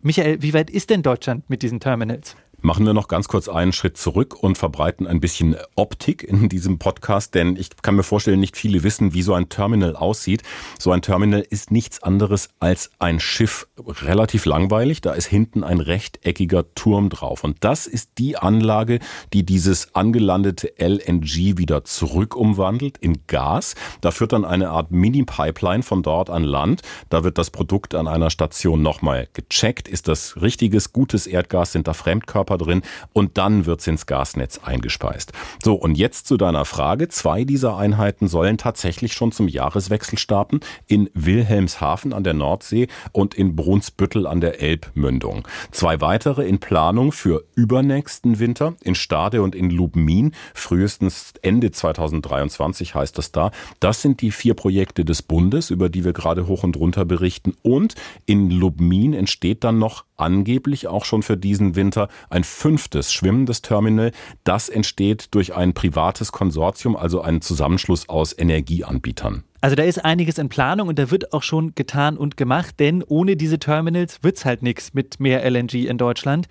[0.00, 2.36] Michael, wie weit ist denn Deutschland mit diesen Terminals?
[2.62, 6.78] Machen wir noch ganz kurz einen Schritt zurück und verbreiten ein bisschen Optik in diesem
[6.78, 10.42] Podcast, denn ich kann mir vorstellen, nicht viele wissen, wie so ein Terminal aussieht.
[10.78, 15.00] So ein Terminal ist nichts anderes als ein Schiff, relativ langweilig.
[15.00, 17.44] Da ist hinten ein rechteckiger Turm drauf.
[17.44, 18.98] Und das ist die Anlage,
[19.32, 23.74] die dieses angelandete LNG wieder zurück umwandelt in Gas.
[24.02, 26.82] Da führt dann eine Art Mini-Pipeline von dort an Land.
[27.08, 29.88] Da wird das Produkt an einer Station nochmal gecheckt.
[29.88, 31.72] Ist das richtiges, gutes Erdgas?
[31.72, 32.49] Sind da Fremdkörper?
[32.50, 32.82] Körper drin
[33.12, 35.32] und dann wird's ins Gasnetz eingespeist.
[35.62, 37.08] So, und jetzt zu deiner Frage.
[37.08, 43.34] Zwei dieser Einheiten sollen tatsächlich schon zum Jahreswechsel starten in Wilhelmshaven an der Nordsee und
[43.34, 45.46] in Brunsbüttel an der Elbmündung.
[45.70, 52.94] Zwei weitere in Planung für übernächsten Winter in Stade und in Lubmin, frühestens Ende 2023
[52.94, 53.50] heißt das da.
[53.78, 57.54] Das sind die vier Projekte des Bundes, über die wir gerade hoch und runter berichten.
[57.62, 57.94] Und
[58.26, 64.12] in Lubmin entsteht dann noch angeblich auch schon für diesen Winter ein fünftes schwimmendes Terminal.
[64.44, 69.44] Das entsteht durch ein privates Konsortium, also einen Zusammenschluss aus Energieanbietern.
[69.60, 73.02] Also da ist einiges in Planung und da wird auch schon getan und gemacht, denn
[73.02, 76.48] ohne diese Terminals wird es halt nichts mit mehr LNG in Deutschland.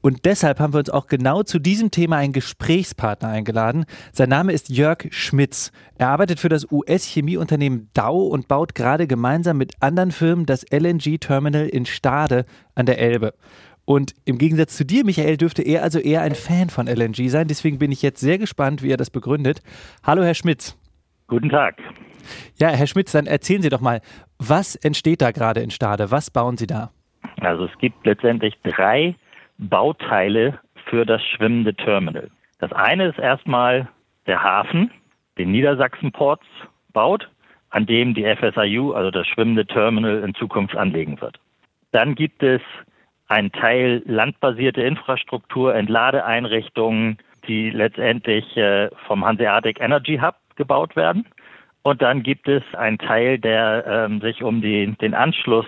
[0.00, 3.84] Und deshalb haben wir uns auch genau zu diesem Thema einen Gesprächspartner eingeladen.
[4.12, 5.72] Sein Name ist Jörg Schmitz.
[5.96, 11.66] Er arbeitet für das US-Chemieunternehmen Dow und baut gerade gemeinsam mit anderen Firmen das LNG-Terminal
[11.66, 12.46] in Stade
[12.76, 13.34] an der Elbe.
[13.88, 17.48] Und im Gegensatz zu dir, Michael, dürfte er also eher ein Fan von LNG sein.
[17.48, 19.62] Deswegen bin ich jetzt sehr gespannt, wie er das begründet.
[20.06, 20.76] Hallo, Herr Schmitz.
[21.26, 21.76] Guten Tag.
[22.60, 24.02] Ja, Herr Schmitz, dann erzählen Sie doch mal,
[24.38, 26.10] was entsteht da gerade in Stade?
[26.10, 26.90] Was bauen Sie da?
[27.40, 29.14] Also es gibt letztendlich drei
[29.56, 32.28] Bauteile für das schwimmende Terminal.
[32.58, 33.88] Das eine ist erstmal
[34.26, 34.90] der Hafen,
[35.38, 36.44] den Niedersachsen Ports
[36.92, 37.26] baut,
[37.70, 41.40] an dem die FSIU, also das schwimmende Terminal, in Zukunft anlegen wird.
[41.92, 42.60] Dann gibt es
[43.28, 51.26] einen Teil landbasierte Infrastruktur, Entladeeinrichtungen, die letztendlich äh, vom Hanseatic Energy Hub gebaut werden.
[51.82, 55.66] Und dann gibt es einen Teil, der ähm, sich um die, den Anschluss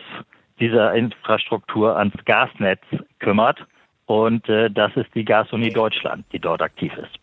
[0.59, 2.83] dieser Infrastruktur ans Gasnetz
[3.19, 3.65] kümmert.
[4.07, 7.17] Und äh, das ist die Gasuni Deutschland, die dort aktiv ist.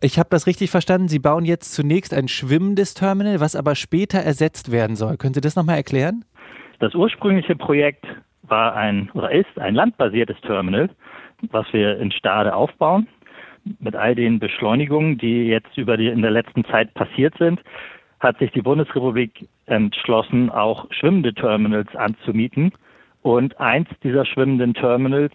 [0.00, 1.06] Ich habe das richtig verstanden.
[1.06, 5.16] Sie bauen jetzt zunächst ein schwimmendes Terminal, was aber später ersetzt werden soll.
[5.16, 6.24] Können Sie das nochmal erklären?
[6.80, 8.04] Das ursprüngliche Projekt
[8.52, 10.90] war ein oder ist ein landbasiertes Terminal,
[11.50, 13.08] was wir in Stade aufbauen.
[13.80, 17.60] Mit all den Beschleunigungen, die jetzt über die in der letzten Zeit passiert sind,
[18.20, 22.72] hat sich die Bundesrepublik entschlossen, auch schwimmende Terminals anzumieten.
[23.22, 25.32] Und eins dieser schwimmenden Terminals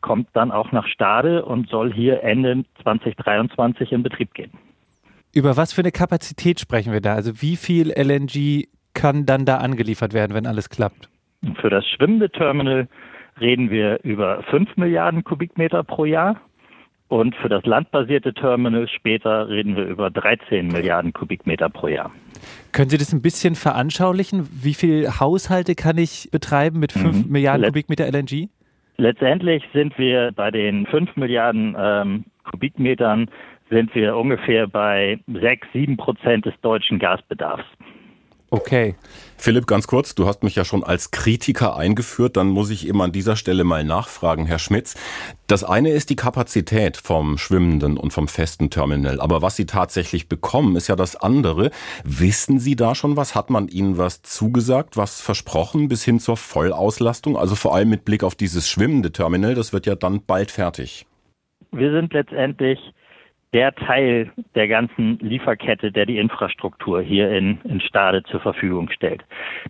[0.00, 4.52] kommt dann auch nach Stade und soll hier Ende 2023 in Betrieb gehen.
[5.34, 7.14] Über was für eine Kapazität sprechen wir da?
[7.14, 11.10] Also wie viel LNG kann dann da angeliefert werden, wenn alles klappt?
[11.60, 12.88] Für das schwimmende Terminal
[13.40, 16.40] reden wir über 5 Milliarden Kubikmeter pro Jahr.
[17.08, 22.10] Und für das landbasierte Terminal später reden wir über 13 Milliarden Kubikmeter pro Jahr.
[22.72, 24.48] Können Sie das ein bisschen veranschaulichen?
[24.50, 27.32] Wie viele Haushalte kann ich betreiben mit 5 mhm.
[27.32, 28.48] Milliarden Let Kubikmeter LNG?
[28.96, 33.28] Letztendlich sind wir bei den 5 Milliarden ähm, Kubikmetern
[33.70, 37.64] sind wir ungefähr bei 6, 7 Prozent des deutschen Gasbedarfs.
[38.54, 38.94] Okay.
[39.36, 43.02] Philipp, ganz kurz, du hast mich ja schon als Kritiker eingeführt, dann muss ich eben
[43.02, 44.94] an dieser Stelle mal nachfragen, Herr Schmitz.
[45.48, 50.28] Das eine ist die Kapazität vom schwimmenden und vom festen Terminal, aber was Sie tatsächlich
[50.28, 51.72] bekommen, ist ja das andere.
[52.04, 53.34] Wissen Sie da schon was?
[53.34, 57.36] Hat man Ihnen was zugesagt, was versprochen bis hin zur Vollauslastung?
[57.36, 61.06] Also vor allem mit Blick auf dieses schwimmende Terminal, das wird ja dann bald fertig.
[61.72, 62.78] Wir sind letztendlich
[63.54, 69.24] der Teil der ganzen Lieferkette, der die Infrastruktur hier in, in Stade zur Verfügung stellt.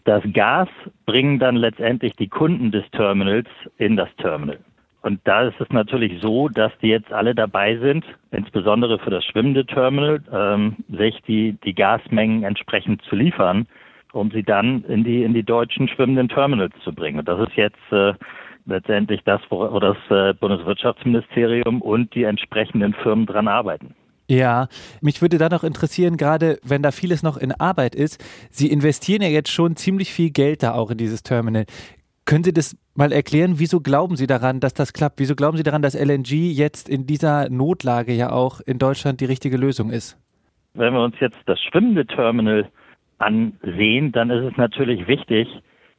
[0.05, 0.69] Das Gas
[1.05, 4.59] bringen dann letztendlich die Kunden des Terminals in das Terminal.
[5.03, 9.23] Und da ist es natürlich so, dass die jetzt alle dabei sind, insbesondere für das
[9.27, 13.67] schwimmende Terminal, ähm, sich die, die Gasmengen entsprechend zu liefern,
[14.15, 17.19] um sie dann in die, in die deutschen schwimmenden Terminals zu bringen.
[17.19, 18.15] Und das ist jetzt äh,
[18.67, 23.95] letztendlich das, wo das äh, Bundeswirtschaftsministerium und die entsprechenden Firmen dran arbeiten.
[24.29, 24.69] Ja,
[25.03, 29.21] mich würde da noch interessieren, gerade wenn da vieles noch in Arbeit ist, Sie investieren
[29.21, 31.67] ja jetzt schon ziemlich viel Geld da auch in dieses Terminal.
[32.25, 33.59] Können Sie das mal erklären?
[33.59, 35.21] Wieso glauben Sie daran, dass das klappt?
[35.21, 39.27] Wieso glauben Sie daran, dass LNG jetzt in dieser Notlage ja auch in Deutschland die
[39.27, 40.19] richtige Lösung ist?
[40.73, 42.67] Wenn wir uns jetzt das schwimmende Terminal
[43.19, 45.49] ansehen, dann ist es natürlich wichtig,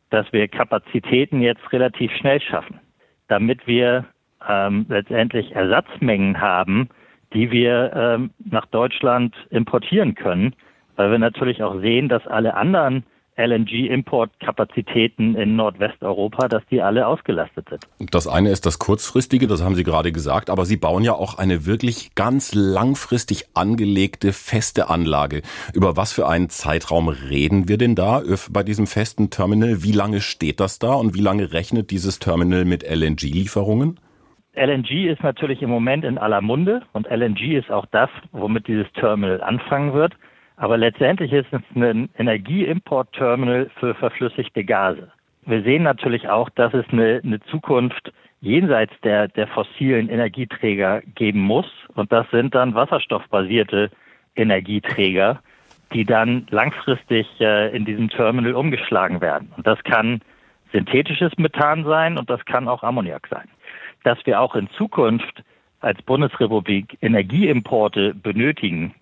[0.10, 2.80] dass wir Kapazitäten jetzt relativ schnell schaffen,
[3.28, 4.06] damit wir
[4.48, 6.90] ähm, letztendlich Ersatzmengen haben,
[7.34, 10.56] die wir ähm, nach Deutschland importieren können,
[10.96, 13.04] weil wir natürlich auch sehen, dass alle anderen
[13.38, 17.86] LNG-Importkapazitäten in Nordwesteuropa, dass die alle ausgelastet sind.
[18.14, 21.38] Das eine ist das kurzfristige, das haben Sie gerade gesagt, aber Sie bauen ja auch
[21.38, 25.42] eine wirklich ganz langfristig angelegte feste Anlage.
[25.74, 29.84] Über was für einen Zeitraum reden wir denn da bei diesem festen Terminal?
[29.84, 34.00] Wie lange steht das da und wie lange rechnet dieses Terminal mit LNG-Lieferungen?
[34.56, 38.90] LNG ist natürlich im Moment in aller Munde und LNG ist auch das, womit dieses
[38.94, 40.14] Terminal anfangen wird.
[40.58, 45.12] Aber letztendlich ist es ein Energieimport-Terminal für verflüssigte Gase.
[45.46, 51.42] Wir sehen natürlich auch, dass es eine, eine Zukunft jenseits der, der fossilen Energieträger geben
[51.42, 51.68] muss.
[51.96, 53.92] Und das sind dann wasserstoffbasierte
[54.36, 55.42] Energieträger,
[55.94, 59.52] die dann langfristig äh, in diesem Terminal umgeschlagen werden.
[59.58, 60.22] Und das kann
[60.72, 63.48] synthetisches Methan sein und das kann auch Ammoniak sein.
[64.04, 65.44] Dass wir auch in Zukunft
[65.80, 68.94] als Bundesrepublik Energieimporte benötigen,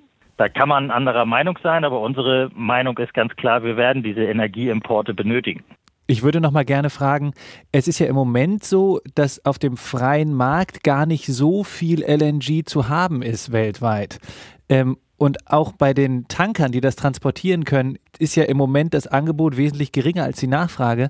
[0.44, 4.26] da kann man anderer Meinung sein, aber unsere Meinung ist ganz klar, wir werden diese
[4.26, 5.64] Energieimporte benötigen.
[6.06, 7.32] Ich würde noch mal gerne fragen,
[7.72, 12.04] es ist ja im Moment so, dass auf dem freien Markt gar nicht so viel
[12.04, 14.20] LNG zu haben ist weltweit.
[14.68, 19.08] Ähm, und auch bei den Tankern, die das transportieren können, ist ja im Moment das
[19.08, 21.10] Angebot wesentlich geringer als die Nachfrage.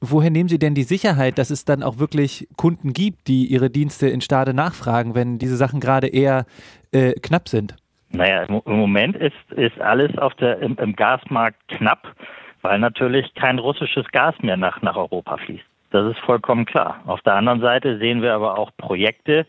[0.00, 3.68] Woher nehmen Sie denn die Sicherheit, dass es dann auch wirklich Kunden gibt, die ihre
[3.68, 6.46] Dienste in Stade nachfragen, wenn diese Sachen gerade eher
[6.90, 7.76] äh, knapp sind?
[8.12, 12.14] Naja, im Moment ist, ist alles auf der, im, im Gasmarkt knapp,
[12.60, 15.64] weil natürlich kein russisches Gas mehr nach, nach Europa fließt.
[15.90, 17.00] Das ist vollkommen klar.
[17.06, 19.46] Auf der anderen Seite sehen wir aber auch Projekte,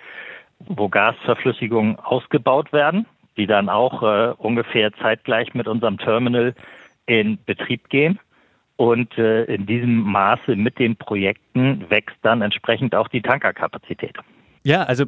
[0.59, 3.05] wo Gasverflüssigungen ausgebaut werden,
[3.37, 6.53] die dann auch äh, ungefähr zeitgleich mit unserem Terminal
[7.05, 8.19] in Betrieb gehen.
[8.75, 14.17] Und äh, in diesem Maße mit den Projekten wächst dann entsprechend auch die Tankerkapazität.
[14.63, 15.05] Ja, also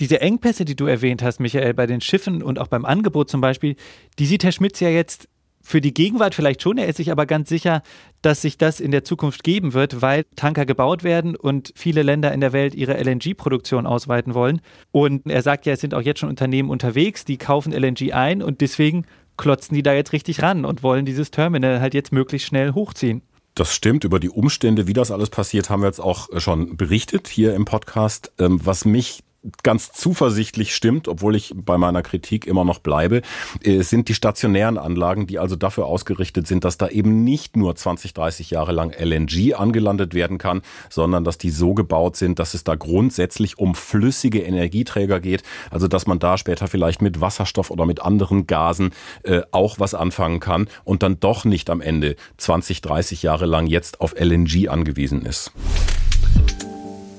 [0.00, 3.40] diese Engpässe, die du erwähnt hast, Michael, bei den Schiffen und auch beim Angebot zum
[3.40, 3.76] Beispiel,
[4.18, 5.28] die sieht Herr Schmitz ja jetzt
[5.64, 6.76] für die Gegenwart vielleicht schon.
[6.76, 7.82] Er ist sich aber ganz sicher,
[8.20, 12.32] dass sich das in der Zukunft geben wird, weil Tanker gebaut werden und viele Länder
[12.32, 14.60] in der Welt ihre LNG-Produktion ausweiten wollen.
[14.92, 18.42] Und er sagt ja, es sind auch jetzt schon Unternehmen unterwegs, die kaufen LNG ein
[18.42, 22.46] und deswegen klotzen die da jetzt richtig ran und wollen dieses Terminal halt jetzt möglichst
[22.46, 23.22] schnell hochziehen.
[23.54, 24.04] Das stimmt.
[24.04, 27.64] Über die Umstände, wie das alles passiert, haben wir jetzt auch schon berichtet hier im
[27.64, 28.32] Podcast.
[28.38, 29.23] Ähm, was mich
[29.62, 33.22] ganz zuversichtlich stimmt, obwohl ich bei meiner Kritik immer noch bleibe,
[33.62, 37.76] äh, sind die stationären Anlagen, die also dafür ausgerichtet sind, dass da eben nicht nur
[37.76, 42.54] 20, 30 Jahre lang LNG angelandet werden kann, sondern dass die so gebaut sind, dass
[42.54, 47.70] es da grundsätzlich um flüssige Energieträger geht, also dass man da später vielleicht mit Wasserstoff
[47.70, 48.92] oder mit anderen Gasen
[49.24, 53.66] äh, auch was anfangen kann und dann doch nicht am Ende 20, 30 Jahre lang
[53.66, 55.52] jetzt auf LNG angewiesen ist.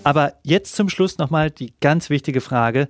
[0.05, 2.89] Aber jetzt zum Schluss nochmal die ganz wichtige Frage,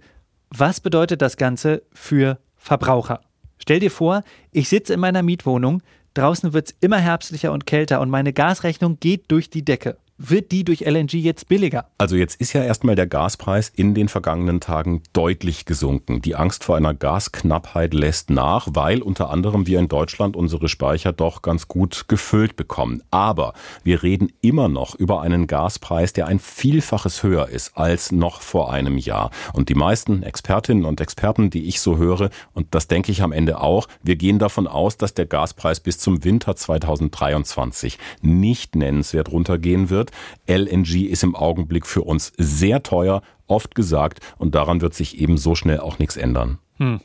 [0.49, 3.21] was bedeutet das Ganze für Verbraucher?
[3.57, 5.81] Stell dir vor, ich sitze in meiner Mietwohnung,
[6.13, 10.51] draußen wird es immer herbstlicher und kälter und meine Gasrechnung geht durch die Decke wird
[10.51, 11.87] die durch LNG jetzt billiger?
[11.97, 16.21] Also jetzt ist ja erstmal der Gaspreis in den vergangenen Tagen deutlich gesunken.
[16.21, 21.11] Die Angst vor einer Gasknappheit lässt nach, weil unter anderem wir in Deutschland unsere Speicher
[21.11, 23.03] doch ganz gut gefüllt bekommen.
[23.11, 28.41] Aber wir reden immer noch über einen Gaspreis, der ein Vielfaches höher ist als noch
[28.41, 29.31] vor einem Jahr.
[29.53, 33.33] Und die meisten Expertinnen und Experten, die ich so höre, und das denke ich am
[33.33, 39.31] Ende auch, wir gehen davon aus, dass der Gaspreis bis zum Winter 2023 nicht nennenswert
[39.31, 40.11] runtergehen wird wird.
[40.47, 45.37] LNG ist im Augenblick für uns sehr teuer, oft gesagt, und daran wird sich eben
[45.37, 46.59] so schnell auch nichts ändern.
[46.77, 47.01] Hm.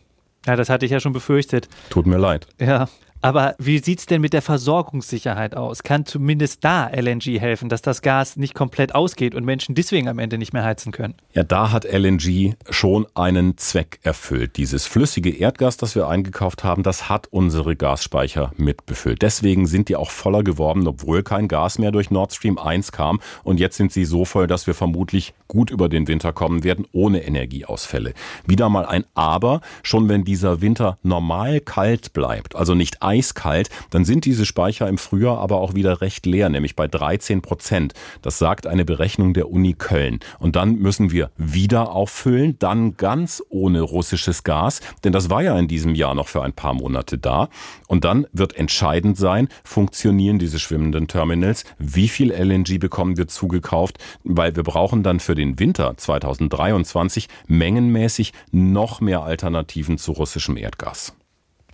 [0.47, 1.69] Ja, das hatte ich ja schon befürchtet.
[1.91, 2.47] Tut mir leid.
[2.59, 2.89] Ja.
[3.23, 5.83] Aber wie sieht es denn mit der Versorgungssicherheit aus?
[5.83, 10.19] Kann zumindest da LNG helfen, dass das Gas nicht komplett ausgeht und Menschen deswegen am
[10.19, 11.15] Ende nicht mehr heizen können?
[11.35, 14.57] Ja, da hat LNG schon einen Zweck erfüllt.
[14.57, 19.21] Dieses flüssige Erdgas, das wir eingekauft haben, das hat unsere Gasspeicher mitbefüllt.
[19.21, 23.21] Deswegen sind die auch voller geworden, obwohl kein Gas mehr durch Nord Stream 1 kam.
[23.45, 26.87] Und jetzt sind sie so voll, dass wir vermutlich gut über den Winter kommen werden,
[26.93, 28.15] ohne Energieausfälle.
[28.47, 34.05] Wieder mal ein Aber, schon wenn dieser Winter normal kalt bleibt, also nicht eiskalt, dann
[34.05, 37.95] sind diese Speicher im Frühjahr aber auch wieder recht leer, nämlich bei 13 Prozent.
[38.23, 40.21] Das sagt eine Berechnung der Uni Köln.
[40.39, 45.59] Und dann müssen wir wieder auffüllen, dann ganz ohne russisches Gas, denn das war ja
[45.59, 47.49] in diesem Jahr noch für ein paar Monate da.
[47.89, 53.99] Und dann wird entscheidend sein, funktionieren diese schwimmenden Terminals, wie viel LNG bekommen wir zugekauft,
[54.23, 61.15] weil wir brauchen dann für den Winter 2023 mengenmäßig noch mehr Alternativen zu russischem Erdgas.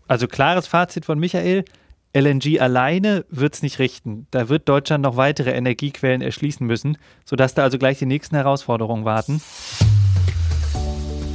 [0.08, 1.64] Also klares Fazit von Michael.
[2.12, 4.26] LNG alleine wird es nicht richten.
[4.30, 9.04] Da wird Deutschland noch weitere Energiequellen erschließen müssen, sodass da also gleich die nächsten Herausforderungen
[9.04, 9.42] warten.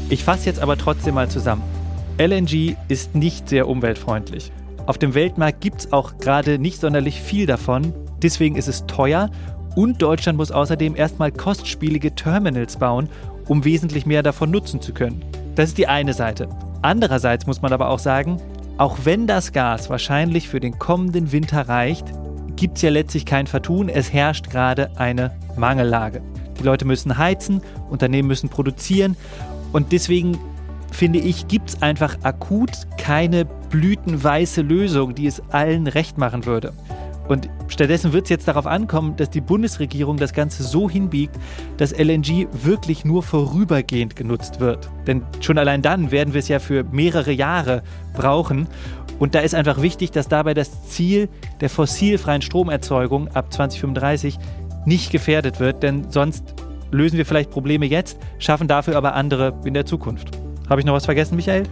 [0.09, 1.63] Ich fasse jetzt aber trotzdem mal zusammen.
[2.17, 4.51] LNG ist nicht sehr umweltfreundlich.
[4.87, 7.93] Auf dem Weltmarkt gibt es auch gerade nicht sonderlich viel davon.
[8.21, 9.29] Deswegen ist es teuer
[9.75, 13.09] und Deutschland muss außerdem erstmal kostspielige Terminals bauen,
[13.47, 15.23] um wesentlich mehr davon nutzen zu können.
[15.55, 16.49] Das ist die eine Seite.
[16.81, 18.41] Andererseits muss man aber auch sagen,
[18.77, 22.05] auch wenn das Gas wahrscheinlich für den kommenden Winter reicht,
[22.55, 23.89] gibt es ja letztlich kein Vertun.
[23.89, 26.21] Es herrscht gerade eine Mangellage.
[26.59, 29.15] Die Leute müssen heizen, Unternehmen müssen produzieren
[29.71, 30.37] und deswegen
[30.91, 36.73] finde ich, gibt es einfach akut keine blütenweiße Lösung, die es allen recht machen würde.
[37.27, 41.35] Und stattdessen wird es jetzt darauf ankommen, dass die Bundesregierung das Ganze so hinbiegt,
[41.77, 44.89] dass LNG wirklich nur vorübergehend genutzt wird.
[45.07, 48.67] Denn schon allein dann werden wir es ja für mehrere Jahre brauchen.
[49.19, 51.29] Und da ist einfach wichtig, dass dabei das Ziel
[51.61, 54.39] der fossilfreien Stromerzeugung ab 2035
[54.85, 56.55] nicht gefährdet wird, denn sonst
[56.91, 60.31] lösen wir vielleicht Probleme jetzt, schaffen dafür aber andere in der Zukunft.
[60.69, 61.63] Habe ich noch was vergessen, Michael?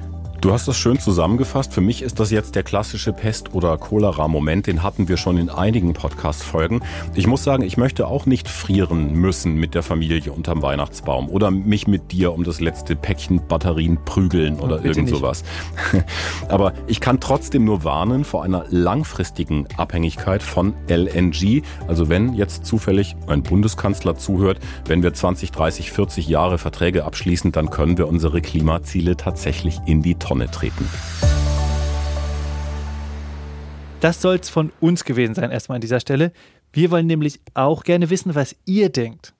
[0.41, 1.73] Du hast das schön zusammengefasst.
[1.73, 4.67] Für mich ist das jetzt der klassische Pest- oder Cholera-Moment.
[4.67, 6.79] Den hatten wir schon in einigen Podcast-Folgen.
[7.13, 11.51] Ich muss sagen, ich möchte auch nicht frieren müssen mit der Familie unterm Weihnachtsbaum oder
[11.51, 15.43] mich mit dir um das letzte Päckchen Batterien prügeln oder oh, irgend sowas.
[16.47, 21.63] Aber ich kann trotzdem nur warnen vor einer langfristigen Abhängigkeit von LNG.
[21.85, 27.51] Also wenn jetzt zufällig ein Bundeskanzler zuhört, wenn wir 20, 30, 40 Jahre Verträge abschließen,
[27.51, 30.87] dann können wir unsere Klimaziele tatsächlich in die Tonne treten.
[33.99, 36.31] Das soll es von uns gewesen sein, erstmal an dieser Stelle.
[36.71, 39.33] Wir wollen nämlich auch gerne wissen, was ihr denkt.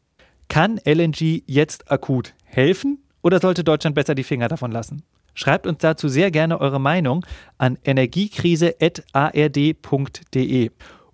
[0.47, 5.03] Kann LNG jetzt akut helfen oder sollte Deutschland besser die Finger davon lassen?
[5.35, 7.23] Schreibt uns dazu sehr gerne eure Meinung
[7.59, 10.71] an energiekrise.ard.de.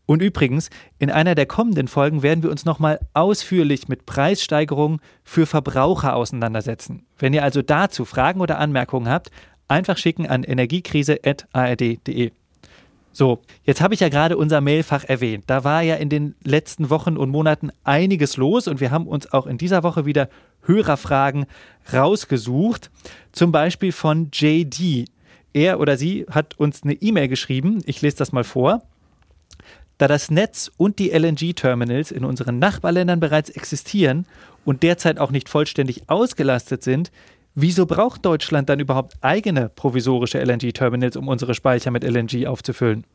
[0.08, 5.46] Und übrigens, in einer der kommenden Folgen werden wir uns nochmal ausführlich mit Preissteigerungen für
[5.46, 7.06] Verbraucher auseinandersetzen.
[7.18, 9.32] Wenn ihr also dazu Fragen oder Anmerkungen habt,
[9.68, 12.32] Einfach schicken an energiekrise.ard.de.
[13.12, 15.46] So, jetzt habe ich ja gerade unser Mailfach erwähnt.
[15.48, 19.32] Da war ja in den letzten Wochen und Monaten einiges los und wir haben uns
[19.32, 20.28] auch in dieser Woche wieder
[20.64, 21.46] Hörerfragen
[21.94, 22.92] rausgesucht.
[23.32, 25.06] Zum Beispiel von JD.
[25.54, 27.82] Er oder sie hat uns eine E-Mail geschrieben.
[27.86, 28.82] Ich lese das mal vor.
[29.98, 34.26] Da das Netz und die LNG-Terminals in unseren Nachbarländern bereits existieren
[34.66, 37.12] und derzeit auch nicht vollständig ausgelastet sind,
[37.56, 43.06] wieso braucht Deutschland dann überhaupt eigene provisorische LNG-Terminals, um unsere Speicher mit LNG aufzufüllen?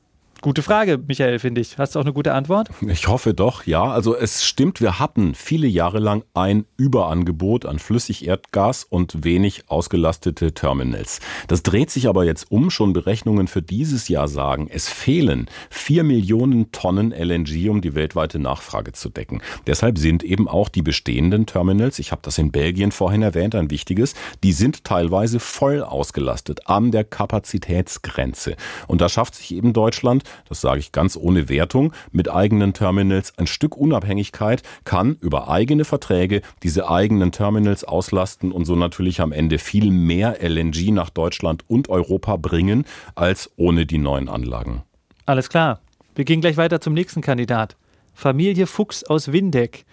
[0.42, 1.76] Gute Frage, Michael, finde ich.
[1.76, 2.70] Hast du auch eine gute Antwort?
[2.80, 3.84] Ich hoffe doch, ja.
[3.84, 10.54] Also es stimmt, wir hatten viele Jahre lang ein Überangebot an Flüssigerdgas und wenig ausgelastete
[10.54, 11.20] Terminals.
[11.48, 12.70] Das dreht sich aber jetzt um.
[12.70, 18.38] Schon Berechnungen für dieses Jahr sagen, es fehlen vier Millionen Tonnen LNG, um die weltweite
[18.38, 19.42] Nachfrage zu decken.
[19.66, 23.70] Deshalb sind eben auch die bestehenden Terminals, ich habe das in Belgien vorhin erwähnt, ein
[23.70, 28.56] wichtiges, die sind teilweise voll ausgelastet an der Kapazitätsgrenze.
[28.86, 33.36] Und da schafft sich eben Deutschland das sage ich ganz ohne Wertung, mit eigenen Terminals
[33.38, 39.32] ein Stück Unabhängigkeit, kann über eigene Verträge diese eigenen Terminals auslasten und so natürlich am
[39.32, 44.82] Ende viel mehr LNG nach Deutschland und Europa bringen als ohne die neuen Anlagen.
[45.26, 45.80] Alles klar.
[46.14, 47.76] Wir gehen gleich weiter zum nächsten Kandidat.
[48.14, 49.84] Familie Fuchs aus Windeck.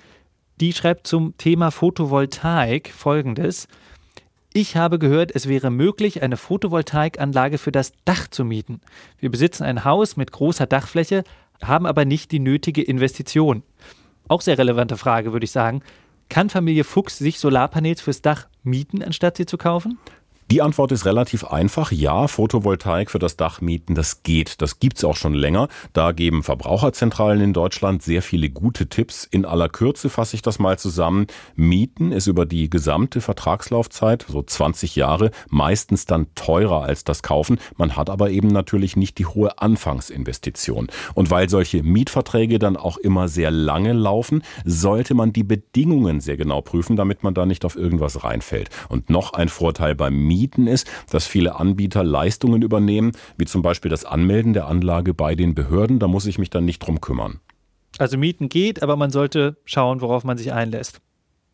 [0.60, 3.68] Die schreibt zum Thema Photovoltaik folgendes.
[4.60, 8.82] Ich habe gehört, es wäre möglich, eine Photovoltaikanlage für das Dach zu mieten.
[9.20, 11.24] Wir besitzen ein Haus mit großer Dachfläche,
[11.62, 13.62] haben aber nicht die nötige Investition.
[14.28, 15.84] Auch sehr relevante Frage, würde ich sagen.
[16.28, 20.00] Kann Familie Fuchs sich Solarpanels fürs Dach mieten, anstatt sie zu kaufen?
[20.50, 21.92] Die Antwort ist relativ einfach.
[21.92, 24.62] Ja, Photovoltaik für das Dach mieten, das geht.
[24.62, 25.68] Das gibt's auch schon länger.
[25.92, 29.26] Da geben Verbraucherzentralen in Deutschland sehr viele gute Tipps.
[29.26, 31.28] In aller Kürze fasse ich das mal zusammen.
[31.58, 37.60] Mieten ist über die gesamte Vertragslaufzeit, so 20 Jahre, meistens dann teurer als das Kaufen.
[37.76, 40.88] Man hat aber eben natürlich nicht die hohe Anfangsinvestition.
[41.14, 46.38] Und weil solche Mietverträge dann auch immer sehr lange laufen, sollte man die Bedingungen sehr
[46.38, 48.70] genau prüfen, damit man da nicht auf irgendwas reinfällt.
[48.88, 53.64] Und noch ein Vorteil beim Mieten Mieten ist, dass viele Anbieter Leistungen übernehmen, wie zum
[53.64, 55.98] Beispiel das Anmelden der Anlage bei den Behörden.
[55.98, 57.40] Da muss ich mich dann nicht drum kümmern.
[57.98, 61.02] Also Mieten geht, aber man sollte schauen, worauf man sich einlässt.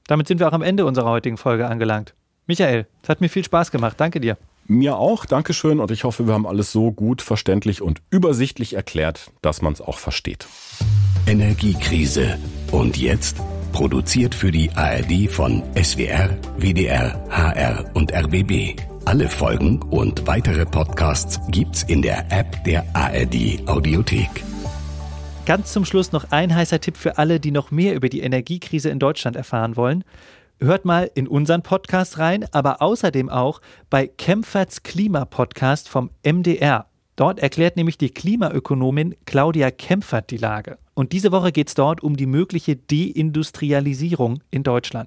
[0.08, 2.14] Damit sind wir auch am Ende unserer heutigen Folge angelangt.
[2.46, 3.96] Michael, es hat mir viel Spaß gemacht.
[3.98, 4.38] Danke dir.
[4.66, 9.32] Mir auch, Dankeschön und ich hoffe, wir haben alles so gut, verständlich und übersichtlich erklärt,
[9.42, 10.48] dass man es auch versteht.
[11.26, 12.38] Energiekrise.
[12.72, 13.38] Und jetzt?
[13.74, 18.80] Produziert für die ARD von SWR, WDR, HR und RBB.
[19.04, 24.30] Alle Folgen und weitere Podcasts gibt's in der App der ARD Audiothek.
[25.48, 28.90] Ganz zum Schluss noch ein heißer Tipp für alle, die noch mehr über die Energiekrise
[28.90, 30.04] in Deutschland erfahren wollen.
[30.60, 33.60] Hört mal in unseren Podcast rein, aber außerdem auch
[33.90, 36.86] bei Kempferts Klimapodcast vom MDR.
[37.16, 40.78] Dort erklärt nämlich die Klimaökonomin Claudia Kempfert die Lage.
[40.96, 45.02] Und diese Woche geht es dort um die mögliche Deindustrialisierung in Deutschland.